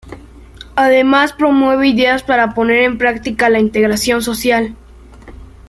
[0.75, 4.75] Además, promueve ideas para poner en práctica la integración social.